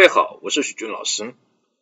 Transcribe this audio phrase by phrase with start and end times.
[0.00, 1.34] 各位好，我是许军老师，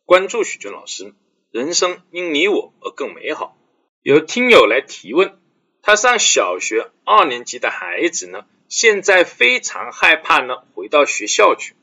[0.03, 1.13] 关注许军老师，
[1.51, 3.57] 人生因你我而更美好。
[4.01, 5.39] 有听友来提问，
[5.81, 11.75] 他上小学二年级的孩子呢，现在非常害怕呢，回到学校去，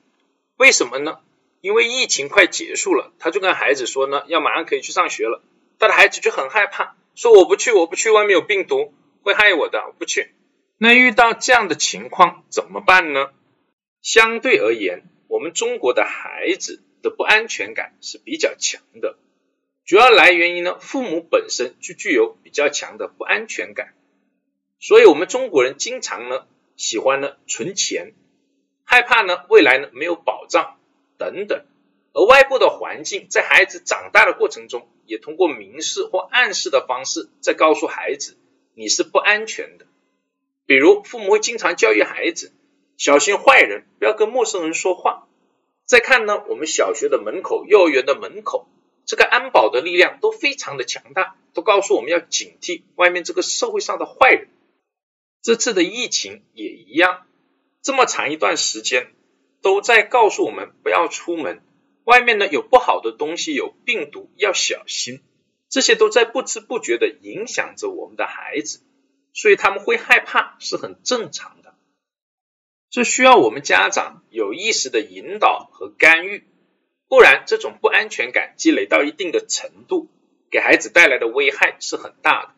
[0.58, 1.20] 为什么呢？
[1.62, 5.42] 因为疫情快结束了，他就跟孩子说呢，要马上可以去上学了，
[5.78, 8.92] 他的孩子就很害怕，说我不去，我不去，外面有病毒
[9.22, 10.34] 会害我的，我不去。
[10.76, 13.30] 那遇到这样的情况怎么办呢？
[14.02, 19.16] 相对而言，我们中国的孩子的不安全感是比较强的，
[19.84, 23.94] 主要来源于呢，父母本身就具有比较强的不安全感，
[24.78, 28.14] 所以我们中国人经常呢喜欢呢存钱，
[28.84, 30.78] 害怕呢未来呢没有保障
[31.18, 31.64] 等等，
[32.12, 38.36] 而外部的环境在孩子长大的过程中，也通过明示或暗示的方式在告诉孩子
[38.74, 39.86] 你是不安全的，
[40.66, 42.52] 比如父母会经常教育孩子。
[42.96, 45.26] 小心坏人，不要跟陌生人说话。
[45.84, 48.68] 再看呢，我们小学的门口、幼儿园的门口，
[49.04, 54.48] 这个安保的力量都非常的强大，都告诉我们要警惕外面这个社会上的坏人。
[55.42, 57.26] 这次的疫情也一样，
[57.82, 59.12] 这么长一段时间
[59.62, 61.62] 都在告诉我们不要出门，
[62.04, 65.22] 外面呢有不好的东西，有病毒要小心。
[65.68, 68.80] 这些都在不知不觉的影响着我们的孩子，
[69.32, 71.65] 所以他们会害怕是很正常的。
[72.90, 76.44] 这需要我们家长有意识的引导和干预，
[77.08, 80.08] 不然这种不安全感积累到一定的程度，
[80.50, 82.54] 给孩子带来的危害是很大的。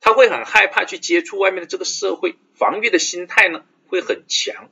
[0.00, 4.70] 他会很害怕去接触外面的这个社会，防御的心态呢会很强，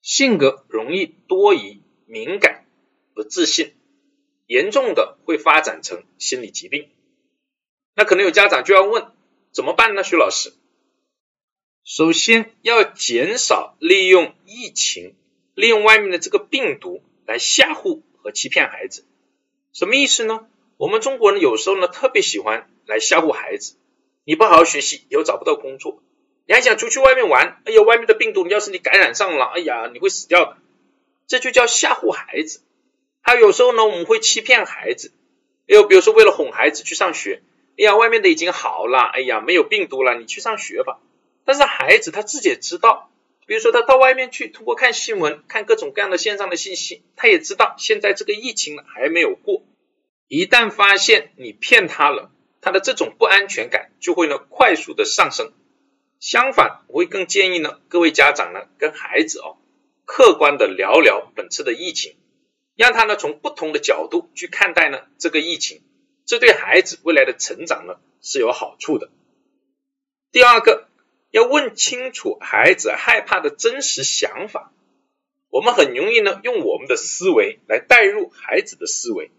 [0.00, 2.64] 性格容易多疑、敏感、
[3.14, 3.74] 不自信，
[4.46, 6.88] 严重的会发展成心理疾病。
[7.96, 9.08] 那可能有家长就要问，
[9.50, 10.04] 怎么办呢？
[10.04, 10.52] 徐老师？
[11.92, 15.16] 首先要减少利用疫情、
[15.56, 19.04] 利用外面的这个病毒来吓唬和欺骗孩子。
[19.72, 20.46] 什么意思呢？
[20.76, 23.74] 我们中国人有时候呢特别喜欢来吓唬孩子。
[24.22, 26.00] 你不好好学习，以后找不到工作。
[26.46, 27.60] 你还想出去外面玩？
[27.64, 30.58] 哎呀，外面的病毒，要是你感染上了，哎呀，你会死掉的。
[31.26, 32.60] 这就叫吓唬孩子。
[33.20, 35.10] 还有有时候呢，我们会欺骗孩子。
[35.66, 37.42] 又比如说，为了哄孩子去上学，
[37.76, 41.00] 哎呀，外面的已经好了，哎呀，没有病毒了，你去上学吧。
[41.50, 43.10] 但是孩子他自己也知道，
[43.44, 49.64] 比如说他到外面去，通过看新闻、看各种各样的线上的信息，他也知道现在这个疫情还没有过。
[50.28, 52.30] 一旦发现你骗他了，
[52.60, 55.52] 他的这种不安全感就会呢快速的上升。
[56.20, 59.58] 相反，我会更建议呢各位家长呢跟孩子哦
[60.04, 62.14] 客观的聊聊本次的疫情，
[62.76, 65.82] 让他呢从不同的角度去看待呢这个疫情，
[66.24, 69.10] 这对孩子未来的成长呢是有好处的。
[70.30, 70.86] 第二个。
[71.30, 74.72] 要问清楚孩子害怕的真实想法，
[75.48, 79.30] 我们很容易呢用我们的思维来带入孩子的思维。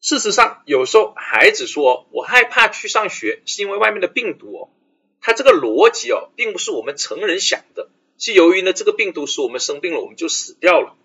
[0.00, 4.70] 事实上，有时候孩子说我害怕去上学是因为外面的病毒哦，
[5.20, 10.96] 他这个逻辑哦，并不是我们成人想的，是由于呢这个病毒使我们生病了，我们就死掉了。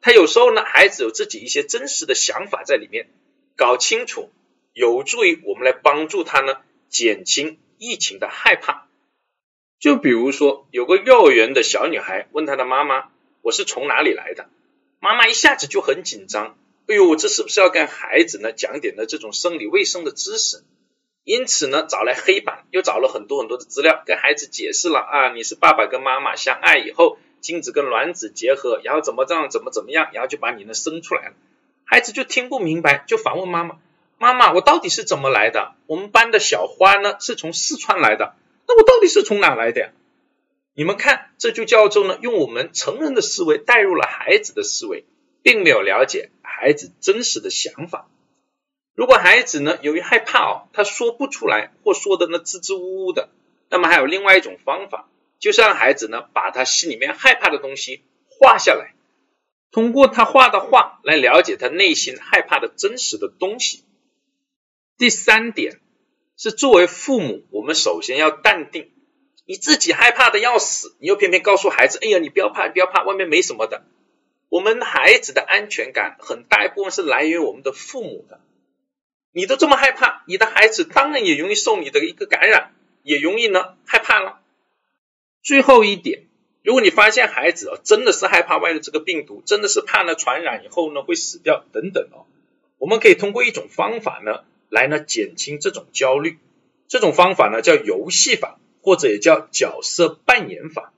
[0.00, 3.08] 他有时候呢，孩子有自己一些真实的想法在里面，
[3.56, 4.30] 搞清楚
[4.72, 6.56] 有助于我们来帮助他呢
[6.88, 8.81] 减轻疫情的害怕。
[9.82, 13.08] 就比如说，有个幼儿园的小女孩问她的妈妈
[13.42, 14.48] ：“我是从哪里来的？”
[15.02, 16.56] 妈妈一下子就很紧张，
[16.86, 20.62] 哎呦，这是不是要跟孩子呢讲点的这种生理卫生的知识？
[21.24, 31.34] 因此呢，找来黑板，又找了很多很多的资料，跟孩子解释了啊，你是爸爸跟妈妈相爱以后，精子跟卵子结合，然后怎么这样，怎么怎么样，然后就把你呢生出来了。
[31.84, 33.78] 孩子就听不明白，就反问妈妈
[34.16, 35.74] ：“妈妈，我到底是怎么来的？
[35.86, 38.36] 我们班的小花呢，是从四川来的。”
[38.72, 39.92] 那我到底是从哪来的呀？
[40.72, 45.04] 你们看，这就叫做呢，用我们成人的思维带入了孩子的思维，
[45.42, 48.08] 并没有了解孩子真实的想法。
[48.94, 53.28] 如果孩子呢，由于害怕哦，他说不出来，或说的呢支支吾吾的，
[53.68, 58.00] 那么还有另外一种方法，就是让孩子呢，把他心里面害怕的东西
[58.30, 58.94] 画下来，
[59.70, 63.84] 通过他画的画来了解他内心害怕的真实的东西。
[64.96, 65.81] 第三点。
[66.36, 68.90] 是作为父母，我们首先要淡定。
[69.44, 73.82] 你自己害怕的要死，你又偏偏告诉孩子：“哎呀，你不要怕，不要怕，外面没什么的。”
[74.48, 78.40] 我们孩子的安全感很大一部分是来源于我们的父母的。
[79.32, 84.40] 你都这么害怕，你的孩子当然也容易受你的一个感染，也容易呢害怕了。
[85.42, 86.26] 最后一点，
[86.62, 92.26] 如果你发现孩子啊真的是害怕外面这个病毒，真的是怕呢传染以后呢会死掉等等哦，
[92.78, 94.44] 我们可以通过一种方法呢。
[94.72, 96.38] 来呢，减轻这种焦虑。
[96.88, 100.94] 这种方法呢，叫游戏法，或者也叫角色扮演法。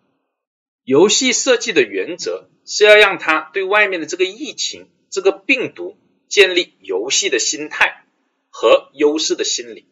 [0.85, 5.97] 游戏设计的原则是要让他对外面的这个疫情这个病毒
[6.29, 8.05] 建立游戏的心态
[8.49, 9.87] 和优势的心理。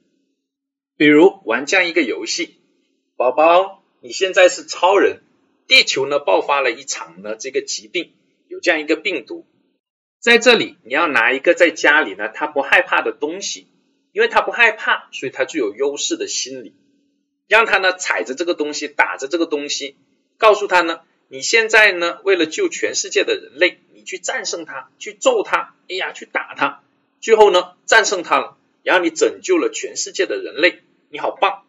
[0.97, 2.61] 比如玩这样一个游戏，
[3.17, 5.23] 宝宝，你现在是超人，
[5.67, 8.13] 地球呢爆发了一场呢这个疾病，
[8.47, 9.45] 有这样一个病毒，
[10.21, 13.67] 在这里你要拿一个在家里呢他不害怕的东西，
[14.13, 16.75] 因为他不害怕，所以他具有优势的心理，
[17.49, 19.97] 让他呢踩着这个东西，打着这个东西，
[20.39, 21.01] 告诉他呢。
[21.29, 22.21] 你现在呢？
[22.25, 26.83] 为了救全世界的人类，你去战胜他，去揍他，哎呀，去打他，
[27.23, 31.65] 最后呢，战胜他了，然后你拯救了全世界的人类，你好棒！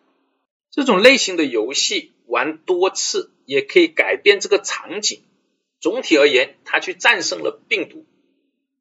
[0.69, 5.21] 这种类型的游戏玩多次也可以改变这个场景。
[5.79, 8.05] 总体而言，他去战胜了病毒。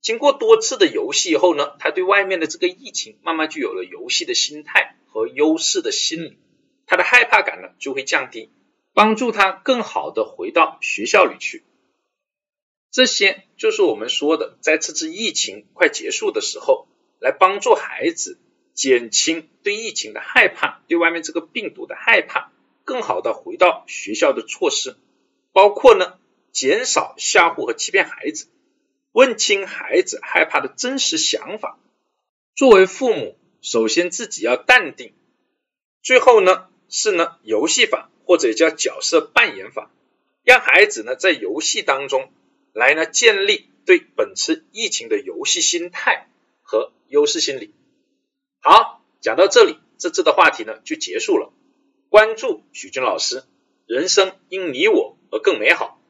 [0.02, 6.38] 经过多次的游戏以后呢，他对外面的这个疫情慢慢就有了游戏的心态和优势的心理，
[6.86, 8.50] 他的害怕感呢就会降低。
[8.94, 11.64] 帮助他更好的回到学校里去，
[12.90, 16.86] 这些就是我们说的，在这次疫情快结束的时候，
[17.18, 18.38] 来帮助孩子
[18.74, 22.52] 减轻对疫情的害怕，对外面这个病毒的害怕，
[22.84, 24.94] 更好的回到学校的措施，
[25.52, 26.18] 包括呢，
[26.52, 28.48] 减少吓唬和欺骗孩子，
[29.12, 31.78] 问清孩子害怕的真实想法。
[32.54, 35.14] 作为父母，首先自己要淡定，
[36.02, 38.08] 最后呢，是呢，游戏法。
[38.24, 39.90] 或者叫角色扮演法，
[40.44, 42.32] 让孩子呢在游戏当中
[42.72, 46.28] 来呢建立对本次疫情的游戏心态
[46.62, 47.74] 和优势心理。
[48.60, 51.52] 好，讲到这里，这次的话题呢就结束了。
[52.08, 53.42] 关注许军老师，
[53.86, 56.00] 人生因你我而更美好。